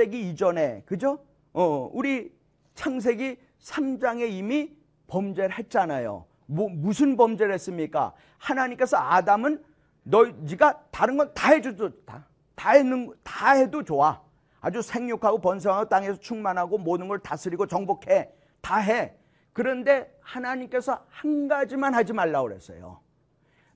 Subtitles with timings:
[0.00, 1.18] 창조되기 이전에 그죠?
[1.52, 2.32] 어, 우리
[2.74, 4.74] 창세기 3장에 이미
[5.06, 6.24] 범죄를 했잖아요.
[6.46, 8.14] 뭐, 무슨 범죄를 했습니까?
[8.38, 9.62] 하나님께서 아담은
[10.02, 14.22] 너 네가 다른 건 다 해줘도 다, 다 했는 다 해도 좋아.
[14.60, 18.32] 아주 생육하고 번성하고 땅에서 충만하고 모든 걸 다스리고 정복해.
[18.62, 19.14] 다 해.
[19.52, 23.00] 그런데 하나님께서 한 가지만 하지 말라고 그랬어요.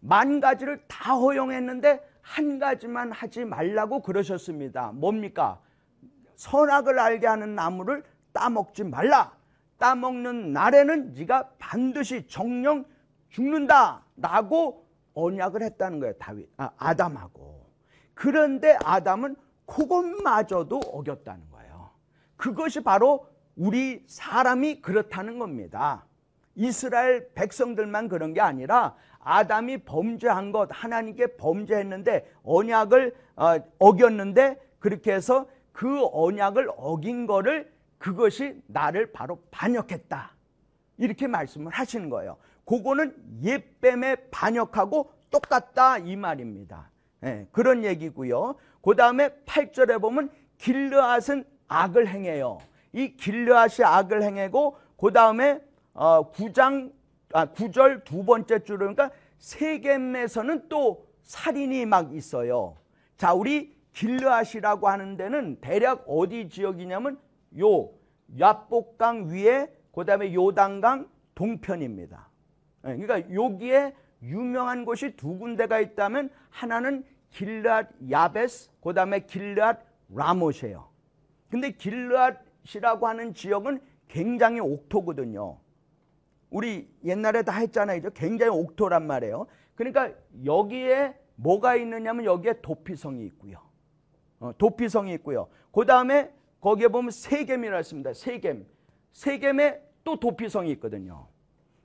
[0.00, 4.92] 만 가지를 다 허용했는데 한 가지만 하지 말라고 그러셨습니다.
[4.92, 5.60] 뭡니까?
[6.36, 9.32] 선악을 알게 하는 나무를 따먹지 말라.
[9.78, 12.84] 따먹는 날에는 네가 반드시 정령
[13.28, 16.14] 죽는다 라고 언약을 했다는 거예요.
[16.14, 17.66] 다윗, 아, 아담하고.
[18.14, 21.90] 그런데 아담은 그것마저도 어겼다는 거예요.
[22.36, 23.26] 그것이 바로
[23.56, 26.04] 우리 사람이 그렇다는 겁니다.
[26.56, 35.46] 이스라엘 백성들만 그런 게 아니라 아담이 범죄한 것 하나님께 범죄했는데 언약을 어, 어겼는데 그렇게 해서
[35.74, 40.32] 그 언약을 어긴 거를 그것이 나를 바로 반역했다.
[40.98, 42.36] 이렇게 말씀을 하시는 거예요.
[42.64, 46.90] 그거는 옛뱀에 반역하고 똑같다 이 말입니다.
[47.20, 48.54] 네, 그런 얘기고요.
[48.82, 52.58] 그 다음에 8절에 보면 길르앗은 악을 행해요.
[52.92, 55.60] 이 길르앗이 악을 행하고 그 다음에
[55.92, 56.92] 어, 9장
[57.32, 62.76] 아, 9절 두 번째 줄을 그러니까 세겜에서는 또 살인이 막 있어요.
[63.16, 67.18] 자, 우리 길르앗이라고 하는 데는 대략 어디 지역이냐면
[67.58, 67.90] 요
[68.38, 72.28] 야복강 위에 그다음에 요단강 동편입니다.
[72.86, 80.88] 예, 그러니까 여기에 유명한 곳이 두 군데가 있다면 하나는 길르앗 야베스 그다음에 길르앗 라못이에요.
[81.48, 85.58] 근데 길르앗이라고 하는 지역은 굉장히 옥토거든요.
[86.50, 88.10] 우리 옛날에 다 했잖아요.
[88.14, 89.46] 굉장히 옥토란 말이에요.
[89.74, 90.12] 그러니까
[90.44, 93.58] 여기에 뭐가 있느냐면 여기에 도피성이 있고요.
[94.44, 95.48] 어, 도피성이 있고요.
[95.72, 98.12] 그 다음에 거기에 보면 세겜이라 했습니다.
[98.12, 98.66] 세겜.
[99.12, 101.28] 세겜에 또 도피성이 있거든요.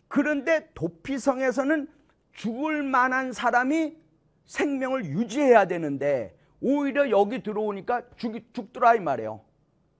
[0.10, 1.88] 그런데 도피성에서는
[2.34, 3.98] 죽을 만한 사람이
[4.46, 9.40] 생명을 유지해야 되는데 오히려 여기 들어오니까 죽, 죽더라 이 말이에요.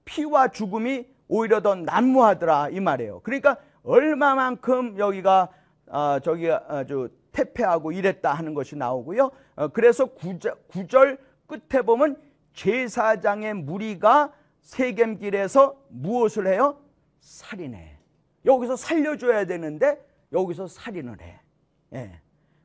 [0.04, 3.20] 피와 죽음이 오히려 더 난무하더라 이 말이에요.
[3.20, 5.48] 그러니까 얼마만큼 여기가
[5.86, 9.30] 어, 저기 아주 태폐하고 이랬다 하는 것이 나오고요.
[9.56, 16.80] 어, 그래서 구절, 구절 끝에 보면 제사장의 무리가 세겜길에서 무엇을 해요?
[17.20, 17.98] 살인해.
[18.44, 21.40] 여기서 살려줘야 되는데 여기서 살인을 해.
[21.94, 22.20] 예.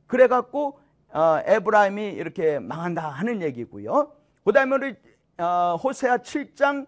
[0.07, 0.79] 그래갖고
[1.09, 4.11] 어, 에브라임이 이렇게 망한다 하는 얘기고요.
[4.43, 4.95] 그 다음에 우리
[5.37, 6.87] 어, 호세아 7장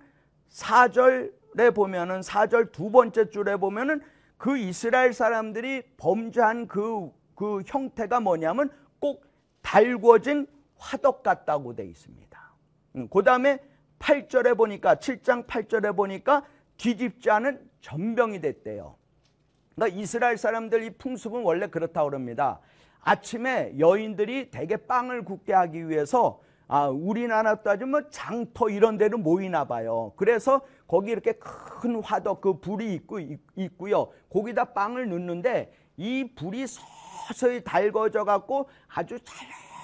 [0.50, 4.02] 4절에 보면은 4절 두 번째 줄에 보면은
[4.38, 8.70] 그 이스라엘 사람들이 범죄한 그, 그 형태가 뭐냐면
[9.00, 9.26] 꼭
[9.62, 10.48] 달궈진
[10.78, 12.37] 화덕 같다고 돼 있습니다.
[12.98, 13.60] 음, 그 다음에
[14.00, 16.44] 8절에 보니까 7장 8절에 보니까
[16.78, 18.96] 뒤집지 않은 전병이 됐대요.
[19.76, 22.60] 그러니까 이스라엘 사람들 이 풍습은 원래 그렇다고 그럽니다.
[23.02, 30.12] 아침에 여인들이 대개 빵을 굽게 하기 위해서 아, 우리나라 따지면 장터 이런 데로 모이나 봐요.
[30.18, 33.20] 그래서 거기 이렇게 큰 화덕 그 불이 있고,
[33.56, 34.12] 있고요.
[34.30, 39.18] 거기다 빵을 넣는데 이 불이 서서히 달궈져 갖고 아주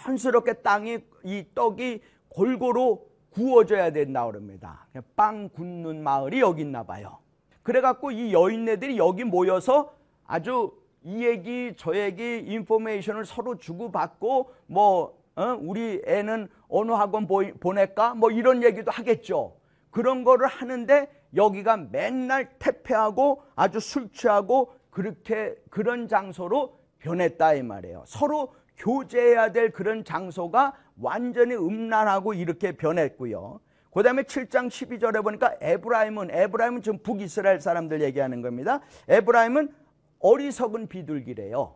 [0.03, 2.01] 자연스럽게 땅이 이 떡이
[2.34, 3.00] 골고루
[3.32, 4.88] 구워져야 된다 그럽니다.
[5.16, 7.20] 빵 굽는 마을이 여기 있나 봐요.
[7.64, 9.94] 그래갖고 이 여인네들이 여기 모여서
[10.26, 10.72] 아주
[11.04, 15.57] 이 얘기 저 얘기 인포메이션을 서로 주고받고 뭐 어?
[15.60, 19.56] 우리 애는 어느 학원 보낼까 뭐 이런 얘기도 하겠죠.
[19.90, 28.04] 그런 거를 하는데 여기가 맨날 태폐하고 아주 술 취하고 그렇게 그런 장소로 변했다 이 말이에요.
[28.06, 33.60] 서로 교제해야 될 그런 장소가 완전히 음란하고 이렇게 변했고요.
[33.94, 38.81] 그 다음에 7장 12절에 보니까 에브라임은, 에브라임은 지금 북이스라엘 사람들 얘기하는 겁니다.
[39.08, 39.74] 에브라임은
[40.20, 41.60] 어리석은 비둘기래요.
[41.60, 41.75] 어,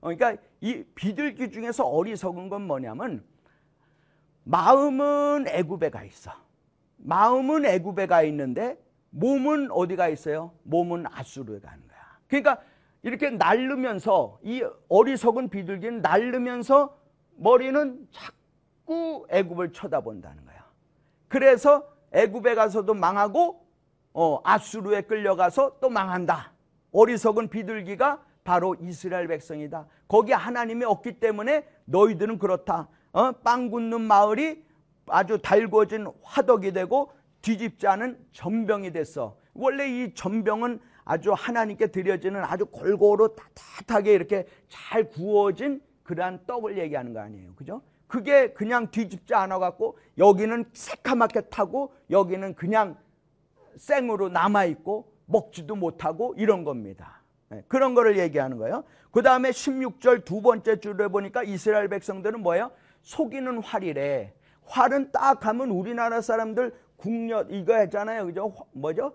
[0.00, 3.24] 그러니까 이 비둘기 중에서 어리석은 건 뭐냐면
[4.44, 6.30] 마음은 애굽에 가 있어.
[6.98, 8.78] 마음은 애굽에 가 있는데
[9.10, 10.52] 몸은 어디가 있어요?
[10.62, 12.18] 몸은 아수르에 가는 거야.
[12.28, 12.62] 그러니까
[13.06, 16.98] 이렇게 날르면서 이 어리석은 비둘기는 날르면서
[17.36, 20.66] 머리는 자꾸 애굽을 쳐다본다는 거야.
[21.28, 23.64] 그래서 애굽에 가서도 망하고
[24.12, 26.50] 어, 아수르에 끌려가서 또 망한다.
[26.90, 29.86] 어리석은 비둘기가 바로 이스라엘 백성이다.
[30.08, 32.88] 거기 하나님이 없기 때문에 너희들은 그렇다.
[33.12, 33.30] 어?
[33.44, 34.64] 빵 굽는 마을이
[35.06, 39.36] 아주 달궈진 화덕이 되고 뒤집지 않은 전병이 됐어.
[39.54, 47.14] 원래 이 전병은 아주 하나님께 드려지는 아주 골고루 따뜻하게 이렇게 잘 구워진 그러한 떡을 얘기하는
[47.14, 47.54] 거 아니에요.
[47.54, 47.80] 그죠?
[48.08, 52.96] 그게 그냥 뒤집지 않아 갖고 여기는 새카맣게 타고 여기는 그냥
[53.76, 57.22] 생으로 남아 있고 먹지도 못하고 이런 겁니다.
[57.50, 58.82] 네, 그런 거를 얘기하는 거예요.
[59.12, 62.72] 그 다음에 16절 두 번째 줄에 보니까 이스라엘 백성들은 뭐예요?
[63.02, 64.32] 속이는 활이래.
[64.64, 68.26] 활은 딱 하면 우리나라 사람들 국력 이거 했잖아요.
[68.26, 68.52] 그죠?
[68.72, 69.14] 뭐죠?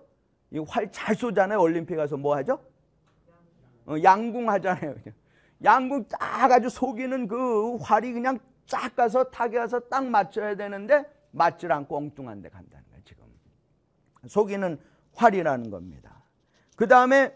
[0.52, 1.60] 이활잘 쏘잖아요.
[1.60, 2.60] 올림픽 가서 뭐 하죠?
[3.86, 4.94] 어, 양궁 하잖아요.
[5.64, 11.72] 양궁 딱 아주 속이는 그 활이 그냥 쫙 가서 타게 가서 딱 맞춰야 되는데 맞질
[11.72, 13.02] 않고 엉뚱한 데 간다는 거예요.
[13.04, 13.24] 지금.
[14.26, 14.78] 속이는
[15.14, 16.22] 활이라는 겁니다.
[16.76, 17.34] 그 다음에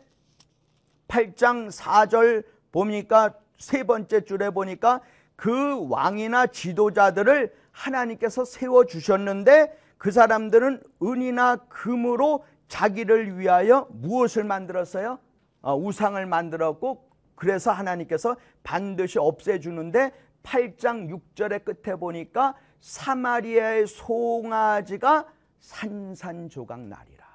[1.08, 5.00] 8장 4절 보니까 세 번째 줄에 보니까
[5.34, 15.18] 그 왕이나 지도자들을 하나님께서 세워주셨는데 그 사람들은 은이나 금으로 자기를 위하여 무엇을 만들었어요?
[15.62, 25.26] 어, 우상을 만들었고 그래서 하나님께서 반드시 없애주는데 8장 6절의 끝에 보니까 사마리아의 송아지가
[25.58, 27.26] 산산조각 나리라.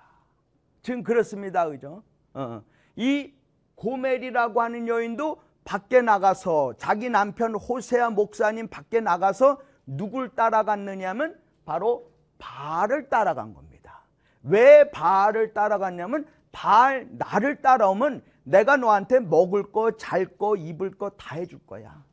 [0.81, 1.68] 지금 그렇습니다.
[1.69, 2.04] 그죠?
[2.33, 2.62] 어.
[2.95, 3.33] 이
[3.75, 13.10] 고멜이라고 하는 여인도 밖에 나가서 자기 남편 호세아 목사님 밖에 나가서 누굴 따라갔느냐면 바로 바알을
[13.10, 13.70] 따라간 겁니다.
[14.44, 21.36] 왜 바알을 따라갔냐면 바알 나를 따라오면 내가 너한테 먹을 거, 잘 거, 입을 거 다
[21.36, 22.04] 해줄 거야.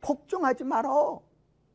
[0.00, 1.22] 걱정하지 말어.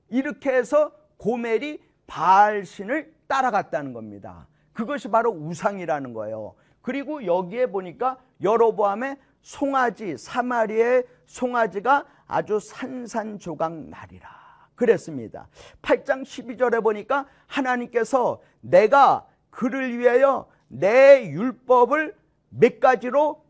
[0.10, 4.48] 이렇게 해서 고멜이 바알 신을 따라갔다는 겁니다.
[4.74, 6.56] 그것이 바로 우상이라는 거예요.
[6.82, 14.30] 그리고 여기에 보니까 여로보암의 송아지 사마리의 송아지가 아주 산산조각 나리라
[14.76, 15.48] 그랬습니다.
[15.82, 22.16] 8장 12절에 보니까 하나님께서 내가 그를 위하여 내 율법을
[22.50, 23.46] 몇 가지로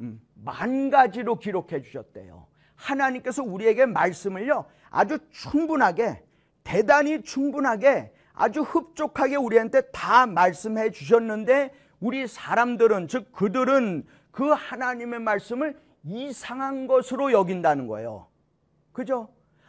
[0.00, 2.46] 음, 만 가지로 기록해 주셨대요.
[2.74, 6.22] 하나님께서 우리에게 말씀을요 아주 충분하게
[6.62, 15.76] 대단히 충분하게 아주 흡족하게 우리한테 다 말씀해 주셨는데 우리 사람들은 즉 그들은 그 하나님의 말씀을
[16.04, 18.28] 이상한 것으로 여긴다는 거예요.
[18.92, 19.28] 그죠?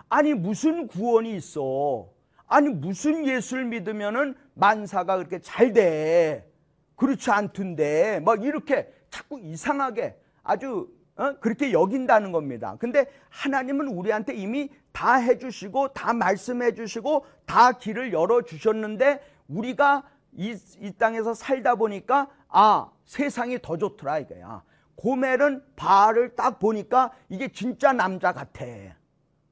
[0.09, 2.09] 아니 무슨 구원이 있어?
[2.49, 6.51] 아니 무슨 예수를 믿으면은 만사가 그렇게 잘 돼?
[6.95, 11.35] 그렇지 않던데 막 이렇게 자꾸 이상하게 아주 어?
[11.39, 12.75] 그렇게 여긴다는 겁니다.
[12.79, 20.57] 근데 하나님은 우리한테 이미 다 해주시고 다 말씀해 주시고 다 길을 열어 주셨는데 우리가 이,
[20.79, 24.63] 이 땅에서 살다 보니까 아 세상이 더 좋더라 이거야.
[24.95, 28.65] 고멜은 바알을 딱 보니까 이게 진짜 남자 같아.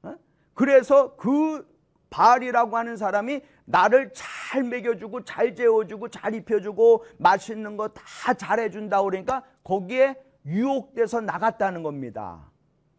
[0.02, 0.16] 어?
[0.54, 1.66] 그래서 그
[2.10, 9.42] 바알이라고 하는 사람이 나를 잘 먹여주고 잘 재워주고 잘 입혀주고 맛있는 거 다 잘해준다 그러니까
[9.64, 10.16] 거기에
[10.46, 12.50] 유혹돼서 나갔다는 겁니다.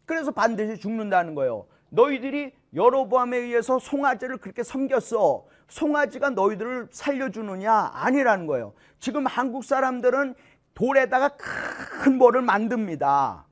[0.06, 1.68] 그래서 반드시 죽는다는 거예요.
[1.90, 5.46] 너희들이 여로보암에 의해서 송아지를 그렇게 섬겼어.
[5.70, 7.92] 송아지가 너희들을 살려주느냐?
[7.94, 8.74] 아니라는 거예요.
[9.00, 10.36] 지금 한국 사람들은
[10.76, 13.46] 돌에다가 큰 뭐를 만듭니다.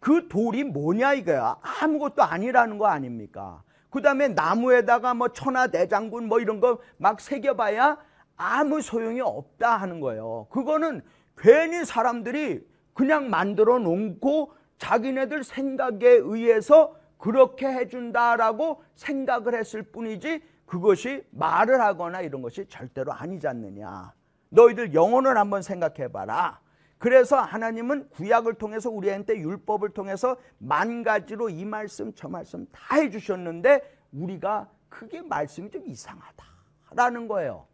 [0.00, 1.56] 그 돌이 뭐냐 이거야.
[1.80, 3.62] 아무것도 아니라는 거 아닙니까?
[3.96, 7.96] 그 다음에 나무에다가 뭐 천하대장군 뭐 이런 거 막 새겨봐야
[8.36, 10.48] 아무 소용이 없다 하는 거예요.
[10.50, 11.00] 그거는
[11.38, 12.60] 괜히 사람들이
[12.92, 22.42] 그냥 만들어 놓고 자기네들 생각에 의해서 그렇게 해준다라고 생각을 했을 뿐이지 그것이 말을 하거나 이런
[22.42, 24.12] 것이 절대로 아니지 않느냐.
[24.50, 26.60] 너희들 영혼을 한번 생각해 봐라.
[26.98, 33.98] 그래서 하나님은 구약을 통해서 우리한테 율법을 통해서 만 가지로 이 말씀 저 말씀 다 해주셨는데
[34.12, 37.66] 우리가 그게 말씀이 좀 이상하다라는 거예요.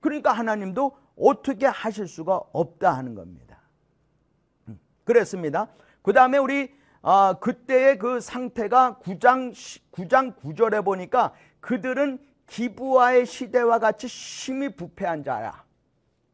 [0.00, 3.60] 그러니까 하나님도 어떻게 하실 수가 없다 하는 겁니다.
[4.68, 5.68] 음, 그랬습니다.
[6.02, 9.52] 그 다음에 우리 아, 그때의 그 상태가 9장,
[9.92, 15.64] 9장 9절에 보니까 그들은 기부와의 시대와 같이 심히 부패한 자야.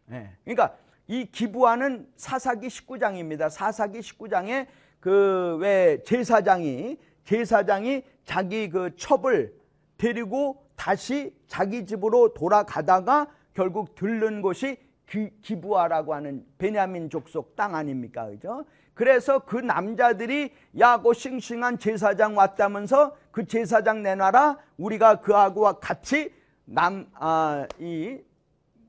[0.07, 0.37] 네.
[0.45, 3.50] 그러니까 이 기부하는 사사기 19장입니다.
[3.50, 4.66] 사사기 19장에
[5.00, 9.54] 그 왜 제사장이 제사장이 자기 그 첩을
[9.99, 18.26] 데리고 다시 자기 집으로 돌아가다가 결국 들른 곳이 기 부하라고 하는 베냐민 족속 땅 아닙니까?
[18.26, 18.64] 그죠?
[18.94, 26.32] 그래서 그 남자들이 야고 싱싱한 제사장 왔다면서 그 제사장 내놔라 우리가 그하고 같이
[26.64, 28.18] 남 아 이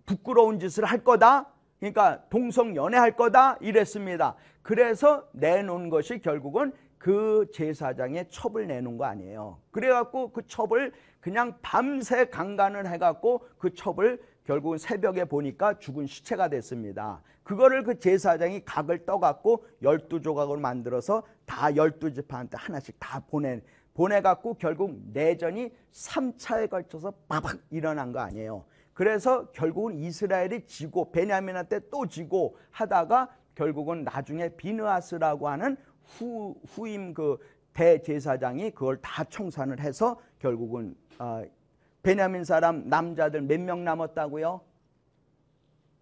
[0.05, 1.47] 부끄러운 짓을 할 거다
[1.79, 4.35] 그러니까 동성 연애할 거다 이랬습니다.
[4.61, 9.59] 그래서 내놓은 것이 결국은 그 제사장의 첩을 내놓은 거 아니에요.
[9.71, 17.21] 그래갖고 그 첩을 그냥 밤새 강간을 해갖고 그 첩을 결국은 새벽에 보니까 죽은 시체가 됐습니다.
[17.43, 23.61] 그거를 그 제사장이 각을 떠갖고 열두 조각으로 만들어서 다 열두 지파한테 하나씩 다 보내
[23.93, 28.65] 보내갖고 결국 내전이 3차에 걸쳐서 빠박 일어난 거 아니에요.
[28.95, 37.37] 그래서 결국은 이스라엘이 지고 베냐민한테 또 지고 하다가 결국은 나중에 비느하스라고 하는 후, 후임 그
[37.73, 41.43] 대제사장이 그걸 다 청산을 해서 결국은 어,
[42.03, 44.61] 베냐민 사람 남자들 몇 명 남았다고요?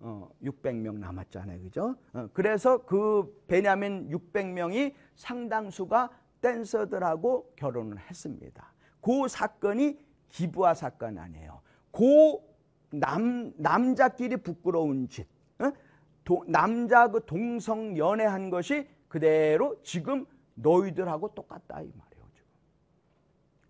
[0.01, 1.61] 어, 600명 남았잖아요.
[1.63, 1.95] 그죠?
[2.13, 8.71] 어, 그래서 그 베냐민 600명이 상당수가 댄서들하고 결혼을 했습니다.
[9.01, 9.97] 그 사건이
[10.29, 11.61] 기부아 사건 아니에요.
[11.91, 12.37] 그
[12.93, 15.27] 남, 남자끼리 부끄러운 짓,
[15.59, 15.71] 어?
[16.23, 22.25] 도, 남자 그 동성 연애한 것이 그대로 지금 너희들하고 똑같다 이 말이에요.
[22.33, 22.47] 지금.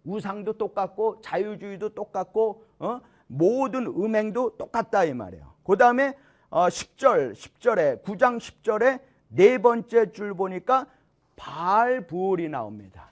[0.03, 2.99] 우상도 똑같고 자유주의도 똑같고 어?
[3.27, 5.53] 모든 음행도 똑같다 이 말이에요.
[5.63, 6.17] 그 다음에
[6.49, 10.85] 어, 10절, 10절에 9장 10절에 네 번째 줄 보니까
[11.35, 13.09] 바알 부올이 나옵니다.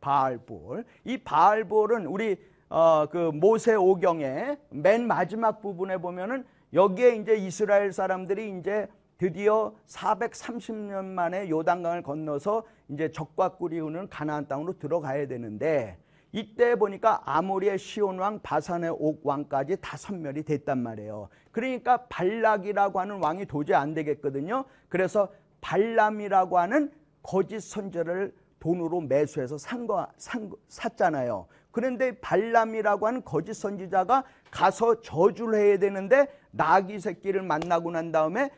[0.00, 0.84] 바알 부올.
[1.04, 2.36] 이 바알 부올은 우리
[2.72, 8.88] 어, 그 모세 오경의 맨 마지막 부분에 보면은 여기에 이제 이스라엘 사람들이 이제
[9.18, 15.98] 드디어 430년 만에 요단강을 건너서 이제 적과 꿀이 흐는 가나안 땅으로 들어가야 되는데
[16.32, 21.28] 이때 보니까 아모리의 시온 왕, 바산의 옥 왕까지 다 선멸이 됐단 말이에요.
[21.50, 24.64] 그러니까 발락이라고 하는 왕이 도저히 안 되겠거든요.
[24.88, 26.90] 그래서 발람이라고 하는
[27.22, 31.46] 거짓 선제를 돈으로 매수해서 산 거, 산, 샀잖아요.
[31.72, 38.50] 그런데 발람이라고 하는 거짓 선지자가 가서 저주를 해야 되는데 나귀 새끼를 만나고 난 다음에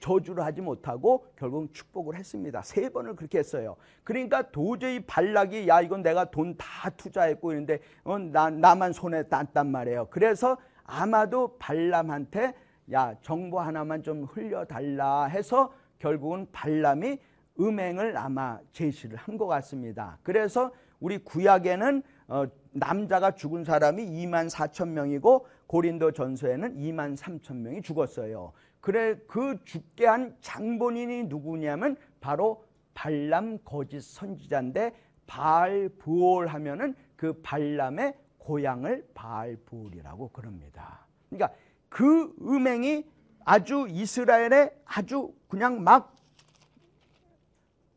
[0.00, 2.62] 저주를 하지 못하고 결국 축복을 했습니다.
[2.62, 3.76] 세 번을 그렇게 했어요.
[4.04, 9.70] 그러니까 도저히 발락이 야 이건 내가 돈 다 투자했고 이런데 어, 나, 나만 손에 땄단
[9.70, 10.08] 말이에요.
[10.10, 12.54] 그래서 아마도 발람한테
[12.92, 17.18] 야 정보 하나만 좀 흘려달라 해서 결국은 발람이
[17.60, 20.18] 음행을 아마 제시를 한 것 같습니다.
[20.22, 27.82] 그래서 우리 구약에는 어, 남자가 죽은 사람이 2만 4천 명이고 고린도 전서에는 2만 3천 명이
[27.82, 28.52] 죽었어요.
[28.80, 34.92] 그래 그 죽게 한 장본인이 누구냐면 바로 발람 거짓 선지자인데
[35.26, 41.06] 바알 부올 하면은 그 발람의 고향을 바알 부올이라고 그럽니다.
[41.28, 41.56] 그러니까
[41.88, 43.06] 그 음행이
[43.44, 46.14] 아주 이스라엘에 아주 그냥 막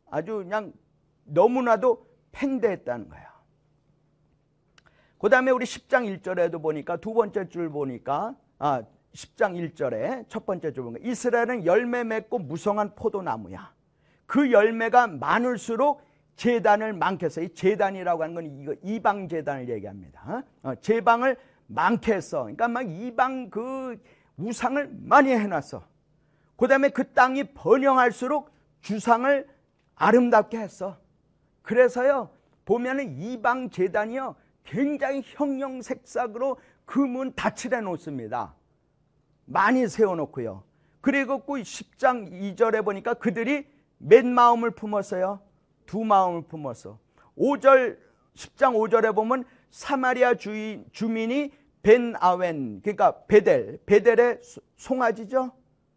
[0.10, 0.74] 아주 그냥
[1.26, 3.31] 너무나도 팽대했다는 거예요.
[5.22, 8.82] 그 다음에 우리 10장 1절에도 보니까 두 번째 줄 보니까 아
[9.14, 13.72] 10장 1절에 첫 번째 줄 보니까 이스라엘은 열매 맺고 무성한 포도나무야.
[14.26, 16.02] 그 열매가 많을수록
[16.36, 20.44] 재단을 많게 해서 이 재단이라고 하는 건 이거 이방 재단을 얘기합니다.
[20.64, 21.38] 어, 제방을
[21.68, 22.42] 많게 했어.
[22.42, 24.02] 그러니까 막 이방 그
[24.38, 25.84] 우상을 많이 해놨어.
[26.58, 28.50] 그 다음에 그 땅이 번영할수록
[28.82, 29.48] 주상을
[29.94, 30.98] 아름답게 했어.
[31.62, 32.32] 그래서요
[32.66, 38.56] 보면은 이방 재단이요 굉장히 형형색색으로 금은 다 칠해 놓습니다.
[39.46, 40.64] 많이 세워놓고요.
[41.02, 43.66] 그리고 그 10장 2절에 보니까 그들이
[43.98, 45.42] 몇 마음을 품었어요?
[45.86, 47.00] 두 마음을 품었어.
[47.38, 47.98] 5절
[48.36, 51.52] 10장 5절에 보면 사마리아 주인, 주민이
[51.82, 54.40] 벤 아웬 그러니까 베델 베델의
[54.76, 55.52] 송아지죠.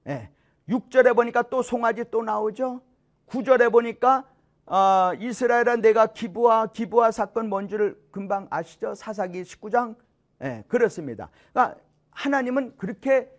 [0.08, 0.30] 예.
[0.68, 2.80] 6절에 보니까 또 송아지 또 나오죠.
[3.26, 4.24] 9절에 보니까
[4.66, 8.94] 어, 이스라엘은 내가 기부와 기부와 사건 뭔지를 금방 아시죠?
[8.94, 9.96] 사사기 19장.
[10.42, 11.30] 예, 그렇습니다.
[11.52, 11.78] 그러니까
[12.10, 13.30] 하나님은 그렇게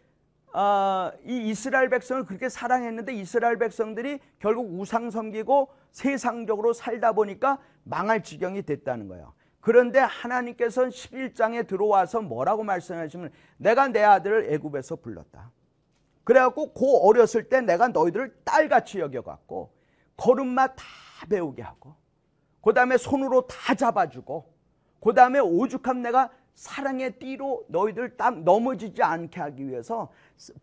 [0.54, 8.24] 어, 이 이스라엘 백성을 그렇게 사랑했는데 이스라엘 백성들이 결국 우상 섬기고 세상적으로 살다 보니까 망할
[8.24, 9.34] 지경이 됐다는 거예요.
[9.60, 15.52] 그런데 하나님께서 11장에 들어와서 뭐라고 말씀하시면 내가 내 아들을 애굽에서 불렀다.
[16.24, 19.75] 그래갖고 그 어렸을 때 내가 너희들을 딸같이 여겨갖고
[20.18, 20.86] 걸음마 다
[21.30, 21.96] 배우게 하고
[22.62, 24.54] 그 다음에 손으로 다 잡아주고
[25.02, 30.10] 그 다음에 오죽함 내가 사랑의 띠로 너희들 딱 넘어지지 않게 하기 위해서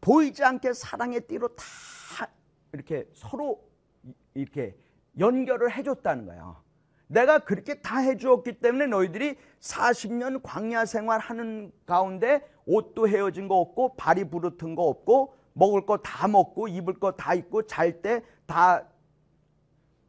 [0.00, 1.64] 보이지 않게 사랑의 띠로 다
[2.72, 3.62] 이렇게 서로
[4.34, 4.74] 이렇게
[5.18, 6.62] 연결을 해줬다는 거예요.
[7.06, 14.30] 내가 그렇게 다 해주었기 때문에 너희들이 40년 광야 생활하는 가운데 옷도 헤어진 거 없고 발이
[14.30, 18.88] 부르튼 거 없고 먹을 거 다 먹고 입을 거 다 입고 잘 때 다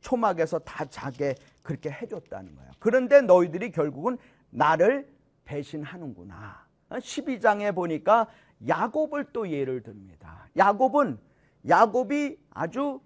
[0.03, 1.33] 초막에서 다 자게
[1.63, 2.71] 그렇게 해줬다는 거예요.
[2.77, 4.17] 그런데 너희들이 결국은
[4.51, 5.11] 나를
[5.45, 6.67] 배신하는구나.
[6.89, 8.27] 12장에 보니까
[8.67, 10.47] 야곱을 또 예를 듭니다.
[10.55, 11.17] 야곱은
[11.67, 13.01] 야곱이 아주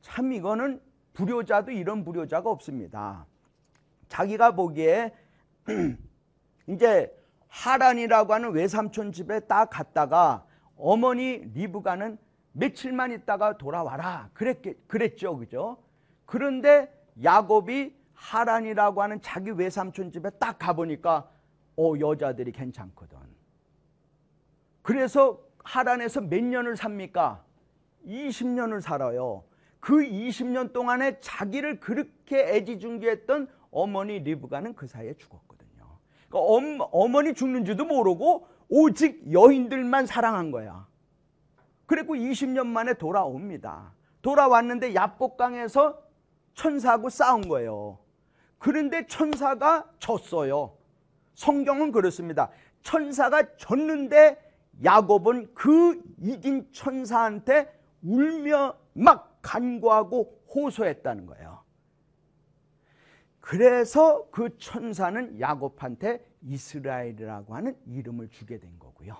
[0.00, 0.80] 참 이거는
[1.14, 3.26] 불효자도 이런 불효자가 없습니다.
[4.08, 5.12] 자기가 보기에
[6.68, 7.12] 이제
[7.48, 12.18] 하란이라고 하는 외삼촌 집에 딱 갔다가 어머니 리브가는
[12.52, 14.30] 며칠만 있다가 돌아와라.
[14.34, 15.36] 그랬, 그랬죠.
[15.36, 15.78] 그죠?
[16.32, 16.90] 그런데
[17.22, 21.28] 야곱이 하란이라고 하는 자기 외삼촌 집에 딱 가보니까
[21.76, 23.18] 어 여자들이 괜찮거든.
[24.80, 27.44] 그래서 하란에서 몇 년을 삽니까?
[28.06, 29.44] 20년을 살아요.
[29.78, 35.84] 그 20년 동안에 자기를 그렇게 애지중지했던 어머니 리브가는 그 사이에 죽었거든요.
[36.30, 40.86] 그러니까 어머니 죽는지도 모르고 오직 여인들만 사랑한 거야.
[41.84, 43.92] 그리고 20년 만에 돌아옵니다.
[44.22, 46.01] 돌아왔는데 야복강에서
[46.54, 47.98] 천사하고 싸운 거예요.
[48.58, 50.76] 그런데 천사가 졌어요.
[51.34, 52.50] 성경은 그렇습니다.
[52.82, 54.38] 천사가 졌는데
[54.84, 61.62] 야곱은 그 이긴 천사한테 울며 막 간구하고 호소했다는 거예요.
[63.40, 69.16] 그래서 그 천사는 야곱한테 이스라엘이라고 하는 이름을 주게 된 거고요.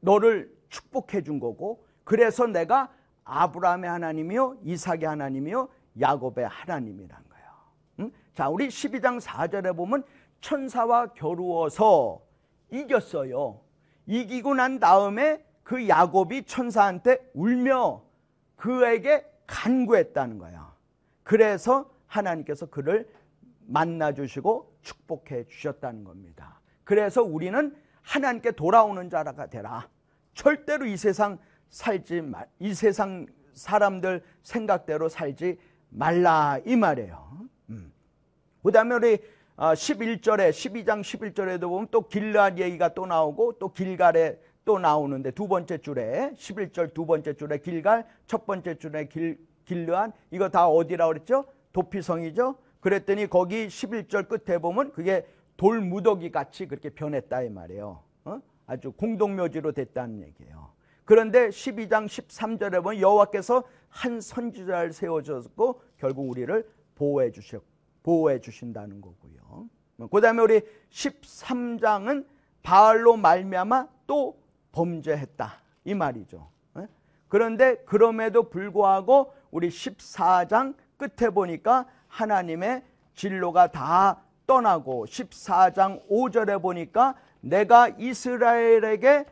[0.00, 2.92] 너를 축복해 준 거고 그래서 내가
[3.24, 5.68] 아브라함의 하나님이요 이삭의 하나님이요
[5.98, 7.48] 야곱의 하나님이란 거예요.
[8.00, 8.12] 응?
[8.34, 10.04] 자, 우리 12장 4절에 보면
[10.40, 12.22] 천사와 겨루어서
[12.70, 13.60] 이겼어요.
[14.06, 18.02] 이기고 난 다음에 그 야곱이 천사한테 울며
[18.56, 20.74] 그에게 간구했다는 거야.
[21.22, 23.08] 그래서 하나님께서 그를
[23.66, 26.60] 만나 주시고 축복해 주셨다는 겁니다.
[26.84, 29.88] 그래서 우리는 하나님께 돌아오는 자가 되라.
[30.34, 35.58] 절대로 이 세상 살지 말, 이 세상 사람들 생각대로 살지
[35.90, 37.48] 말라 이 말이에요.
[37.70, 37.92] 음.
[38.62, 39.18] 그 다음에 우리
[39.56, 45.48] 11절에 어, 12장 11절에도 보면 또 길르앗 얘기가 또 나오고 또 길갈에 또 나오는데 두
[45.48, 51.08] 번째 줄에 11절 두 번째 줄에 길갈 첫 번째 줄에 길 길르앗 이거 다 어디라
[51.08, 51.44] 그랬죠?
[51.72, 52.56] 도피성이죠.
[52.80, 55.26] 그랬더니 거기 11절 끝에 보면 그게
[55.56, 58.02] 돌무더기 같이 그렇게 변했다 이 말이에요.
[58.24, 58.40] 어?
[58.66, 60.72] 아주 공동묘지로 됐다는 얘기예요.
[61.04, 67.62] 그런데 12장 13절에 보면 여호와께서 한 선지자를 세워줬고 결국 우리를 보호해 주셨
[68.02, 69.68] 보호해 주신다는 거고요.
[70.10, 72.24] 그다음에 우리 13장은
[72.62, 74.38] 바알로 말미암아 또
[74.72, 76.50] 범죄했다 이 말이죠.
[76.78, 76.88] 예?
[77.28, 82.84] 그런데 그럼에도 불구하고 우리 14장 끝에 보니까 하나님의
[83.14, 89.26] 진로가 다 떠나고 14장 5절에 보니까 내가 이스라엘에게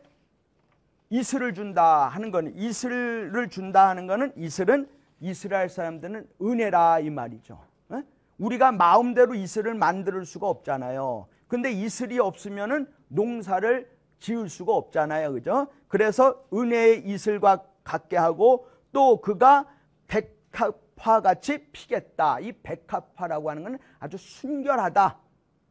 [1.09, 4.87] 이슬을 준다 하는 거는 이슬을 준다 하는 거는 이슬은
[5.19, 7.59] 이스라엘 사람들은 은혜라 이 말이죠.
[7.93, 8.03] 에?
[8.37, 11.27] 우리가 마음대로 이슬을 만들 수가 없잖아요.
[11.47, 15.33] 근데 이슬이 없으면은 농사를 지을 수가 없잖아요.
[15.33, 15.67] 그죠?
[15.87, 19.65] 그래서 은혜의 이슬과 같게 하고 또 그가
[20.07, 22.39] 백합화 같이 피겠다.
[22.39, 25.17] 이 백합화라고 하는 건 아주 순결하다.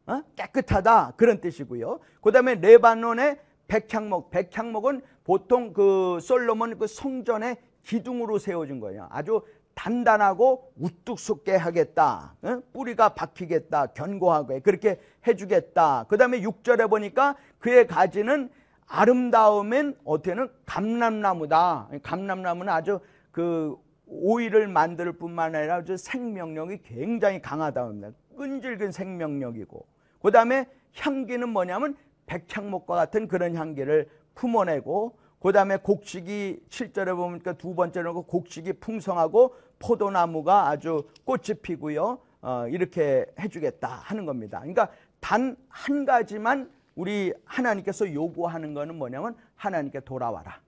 [0.07, 0.23] 어?
[0.35, 1.13] 깨끗하다.
[1.15, 1.99] 그런 뜻이고요.
[2.21, 4.31] 그 다음에 레바논의 백향목.
[4.31, 9.07] 백향목은 보통 그 솔로몬 그 성전의 기둥으로 세워진 거예요.
[9.11, 9.43] 아주
[9.75, 12.35] 단단하고 우뚝 솟게 하겠다.
[12.41, 12.59] 어?
[12.73, 13.85] 뿌리가 박히겠다.
[13.93, 16.05] 견고하게 그렇게 해주겠다.
[16.09, 18.49] 그 다음에 6절에 보니까 그의 가지는
[18.87, 21.89] 아름다움엔 어때는 감람나무다.
[22.01, 28.09] 감람나무는 아주 그 오일을 만들 뿐만 아니라 아주 생명력이 굉장히 강하다 합니다.
[28.35, 29.85] 끈질긴 생명력이고
[30.23, 34.09] 그 다음에 향기는 뭐냐면 백향목과 같은 그런 향기를
[34.39, 42.19] 품어내고 그 다음에 곡식이 7절에 보니까 두 번째로 곡식이 풍성하고 포도나무가 아주 꽃이 피고요.
[42.41, 44.59] 어, 이렇게 해주겠다 하는 겁니다.
[44.59, 50.61] 그러니까 단 한 가지만 우리 하나님께서 요구하는 거는 뭐냐면 하나님께 돌아와라.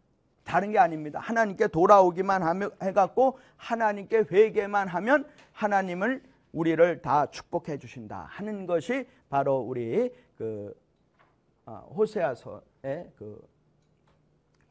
[0.43, 1.19] 다른 게 아닙니다.
[1.19, 10.11] 하나님께 돌아오기만 해갖고 하나님께 회개만 하면 하나님을 우리를 다 축복해 주신다 하는 것이 바로 우리
[10.37, 10.73] 그
[11.65, 13.50] 아, 호세아서의 그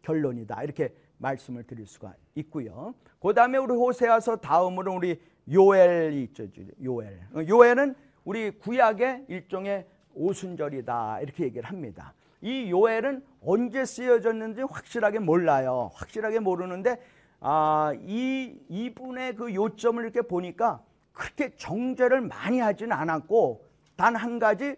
[0.02, 2.94] 결론이다 이렇게 말씀을 드릴 수가 있고요.
[3.20, 6.46] 그 다음에 우리 호세아서 다음으로 우리 요엘이 있죠.
[6.82, 7.20] 요엘.
[7.48, 12.14] 요엘은 우리 구약의 일종의 오순절이다 이렇게 얘기를 합니다.
[12.40, 15.90] 이 요엘은 언제 쓰여졌는지 확실하게 몰라요.
[15.94, 17.00] 확실하게 모르는데
[17.40, 20.82] 아, 이 이분의 그 요점을 이렇게 보니까
[21.12, 24.76] 그렇게 정죄를 많이 하지는 않았고 단 한 가지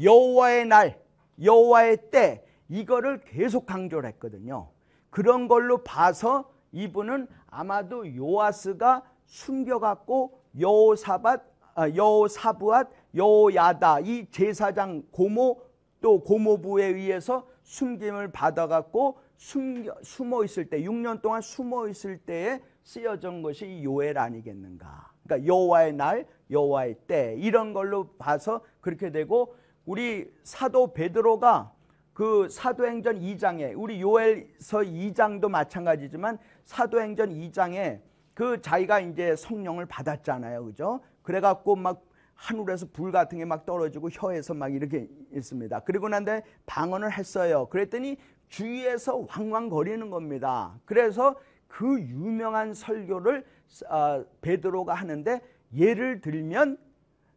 [0.00, 0.98] 여호와의 날,
[1.42, 4.68] 여호와의 때 이거를 계속 강조를 했거든요.
[5.10, 11.42] 그런 걸로 봐서 이분은 아마도 요아스가 숨겨갖고 여호사밧,
[11.74, 15.62] 아, 여호사부앗, 여호야다 이 제사장 고모
[16.00, 23.42] 또 고모부에 의해서 숨김을 받아갖고 숨겨, 숨어 있을 때 6년 동안 숨어 있을 때에 쓰여진
[23.42, 25.12] 것이 요엘 아니겠는가?
[25.24, 29.54] 그러니까 여호와의 날, 여호와의 때 이런 걸로 봐서 그렇게 되고
[29.86, 31.72] 우리 사도 베드로가
[32.14, 38.00] 그 사도행전 2장에 우리 요엘서 2장도 마찬가지지만 사도행전 2장에
[38.34, 40.64] 그 자기가 이제 성령을 받았잖아요.
[40.64, 41.00] 그죠?
[41.22, 45.80] 그래 갖고 막 하늘에서 불 같은 게 막 떨어지고 혀에서 막 이렇게 있습니다.
[45.80, 47.66] 그리고 난데 방언을 했어요.
[47.66, 48.16] 그랬더니
[48.48, 50.78] 주위에서 왕왕거리는 겁니다.
[50.84, 51.34] 그래서
[51.66, 53.44] 그 유명한 설교를
[53.88, 55.40] 어, 베드로가 하는데
[55.74, 56.78] 예를 들면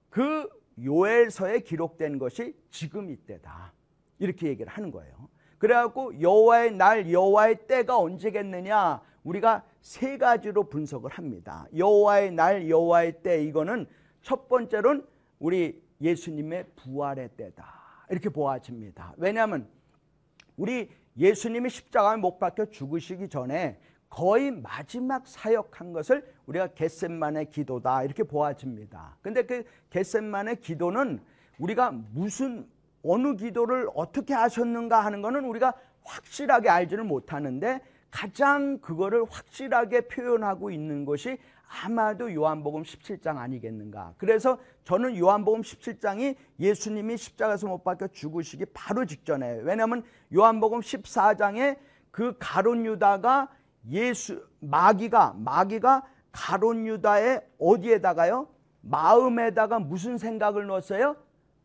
[0.09, 0.47] 그
[0.83, 3.73] 요엘서에 기록된 것이 지금 이때다.
[4.19, 5.29] 이렇게 얘기를 하는 거예요.
[5.57, 11.65] 그래갖고 여호와의 날 여호와의 때가 언제겠느냐 우리가 세 가지로 분석을 합니다.
[11.75, 13.87] 여호와의 날 여호와의 때 이거는
[14.21, 15.05] 첫 번째로는
[15.39, 17.65] 우리 예수님의 부활의 때다.
[18.09, 19.13] 이렇게 보아집니다.
[19.17, 19.67] 왜냐하면
[20.55, 28.23] 우리 예수님이 십자가에 못 박혀 죽으시기 전에 거의 마지막 사역한 것을 우리가 겟셋만의 기도다 이렇게
[28.23, 29.17] 보아집니다.
[29.21, 31.19] 근데 그 겟셋만의 기도는
[31.59, 32.67] 우리가 무슨
[33.07, 41.05] 어느 기도를 어떻게 하셨는가 하는 것은 우리가 확실하게 알지를 못하는데 가장 그거를 확실하게 표현하고 있는
[41.05, 41.37] 것이
[41.83, 44.13] 아마도 요한복음 17장 아니겠는가.
[44.17, 51.77] 그래서 저는 요한복음 17장이 예수님이 십자가에서 못 박혀 죽으시기 바로 직전에 왜냐하면 요한복음 14장에
[52.11, 53.49] 그 가론 유다가
[53.89, 58.47] 예수 마귀가 마귀가 가론 유다의 어디에다가요?
[58.81, 61.15] 마음에다가 무슨 생각을 넣었어요?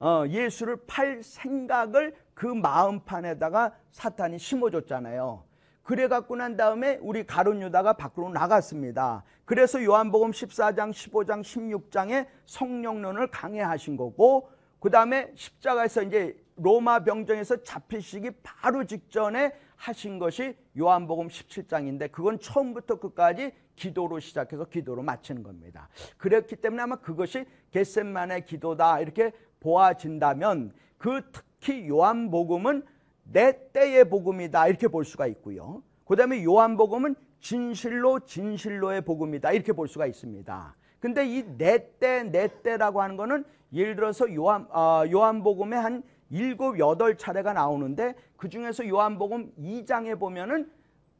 [0.02, 5.44] 어, 예수를 팔 생각을 그 마음판에다가 사탄이 심어줬잖아요.
[5.84, 9.22] 그래 갖고 난 다음에 우리 가론 유다가 밖으로 나갔습니다.
[9.44, 18.32] 그래서 요한복음 14장, 15장, 16장에 성령론을 강해하신 거고 그 다음에 십자가에서 이제 로마 병정에서 잡히시기
[18.42, 25.88] 바로 직전에 하신 것이 요한복음 17장인데 그건 처음부터 끝까지 기도로 시작해서 기도로 마치는 겁니다.
[26.18, 32.84] 그렇기 때문에 아마 그것이 겟셋만의 기도다 이렇게 보아진다면 그 특히 요한복음은
[33.24, 35.82] 내 때의 복음이다 이렇게 볼 수가 있고요.
[36.04, 40.76] 그 다음에 요한복음은 진실로 진실로의 복음이다 이렇게 볼 수가 있습니다.
[41.00, 46.78] 근데 이 내 때, 내 때라고 하는 거는 예를 들어서 요한, 어, 요한복음에 한 일곱,
[46.78, 50.70] 여덟 차례가 나오는데 그 중에서 요한복음 2장에 보면은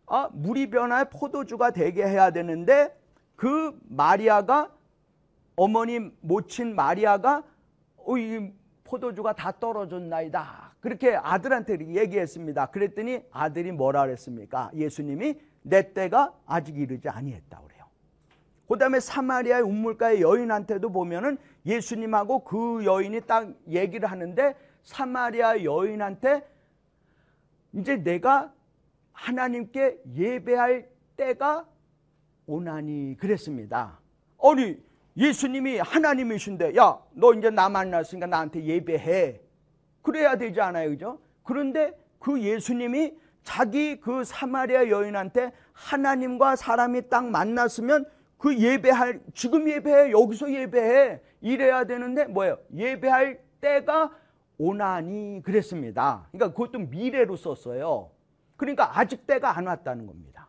[0.06, 2.94] 아, 물이 변화에 포도주가 되게 해야 되는데
[3.36, 4.70] 그 마리아가
[5.56, 7.42] 어머니 모친 마리아가 어,
[8.18, 8.52] 이
[8.84, 10.74] 포도주가 다 떨어졌나이다.
[10.80, 12.66] 그렇게 아들한테 얘기했습니다.
[12.66, 14.70] 그랬더니 아들이 뭐라 그랬습니까?
[14.74, 17.84] 예수님이 내 때가 아직 이르지 아니했다 그래요.
[18.68, 26.46] 그 다음에 사마리아의 운물가의 여인한테도 보면은 예수님하고 그 여인이 딱 얘기를 하는데 사마리아 여인한테
[27.74, 28.52] 이제 내가
[29.12, 31.66] 하나님께 예배할 때가
[32.46, 34.00] 오나니 그랬습니다.
[34.42, 34.82] 아니
[35.16, 39.40] 예수님이 하나님이신데 야 너 이제 나 만났으니까 나한테 예배해.
[40.00, 41.18] 그래야 되지 않아요 그죠?
[41.42, 48.06] 그런데 그 예수님이 자기 그 사마리아 여인한테 하나님과 사람이 딱 만났으면
[48.38, 51.20] 그 예배할 지금 예배해 여기서 예배해.
[51.40, 52.58] 이래야 되는데 뭐예요?
[52.74, 54.10] 예배할 때가
[54.58, 56.28] 오나니 그랬습니다.
[56.30, 58.10] 그러니까 그것도 미래로 썼어요.
[58.56, 60.48] 그러니까 아직 때가 안 왔다는 겁니다.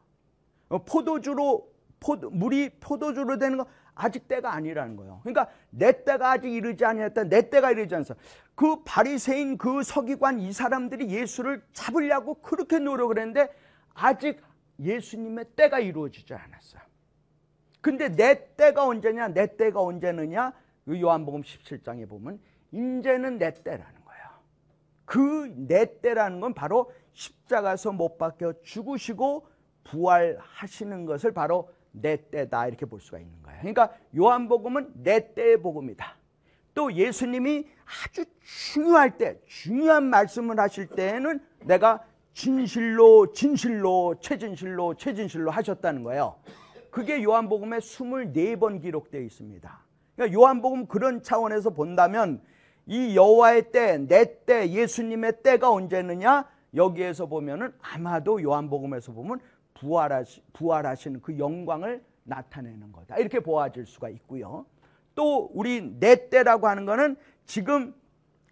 [0.70, 5.20] 어, 포도주로 포도, 물이 포도주로 되는 거 아직 때가 아니라는 거예요.
[5.24, 7.26] 그러니까 내 때가 아직 이르지 아니했다.
[7.26, 8.16] 내 때가 이르지 않았어.
[8.56, 13.50] 그 바리새인 그 서기관 이 사람들이 예수를 잡으려고 그렇게 노력을 했는데
[13.94, 14.42] 아직
[14.80, 16.82] 예수님의 때가 이루어지지 않았어요.
[17.82, 19.30] 근데 내 때가 언제냐?
[19.30, 20.54] 내 때가 언제느냐?
[20.86, 22.40] 그 요한복음 17장에 보면
[22.72, 24.28] 이제는 내 때라는 거예요.
[25.06, 29.48] 그 내 때라는 건 바로 십자가에서 못 박혀 죽으시고
[29.84, 33.60] 부활하시는 것을 바로 내 때다 이렇게 볼 수가 있는 거예요.
[33.62, 36.18] 그러니까 요한복음은 내 때의 복음이다.
[36.74, 42.04] 또 예수님이 아주 중요할 때 중요한 말씀을 하실 때에는 내가
[42.34, 46.36] 진실로 진실로 최진실로 최진실로 하셨다는 거예요.
[46.90, 49.84] 그게 요한복음에 24번 기록되어 있습니다.
[50.16, 52.42] 그러니까 요한복음 그런 차원에서 본다면
[52.86, 56.46] 이 여호와의 때, 내 때, 예수님의 때가 언제느냐?
[56.76, 59.40] 여기에서 보면은 아마도 요한복음에서 보면
[59.84, 63.18] 부활하시, 부활하시는 그 영광을 나타내는 거다.
[63.18, 64.66] 이렇게 보아질 수가 있고요.
[65.14, 67.94] 또 우리 내 때라고 하는 거는 지금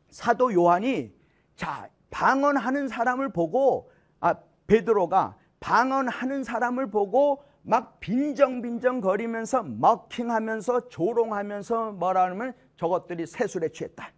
[0.09, 1.13] 사도 요한이
[1.55, 3.89] 자 방언하는 사람을 보고
[4.19, 4.35] 아
[4.67, 14.11] 베드로가 방언하는 사람을 보고 막 빈정빈정 거리면서 머킹하면서 조롱하면서 뭐라 하면 저것들이 세술에 취했다.